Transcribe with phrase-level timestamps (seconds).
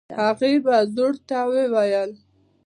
[0.19, 2.11] هغې په زوټه وويل.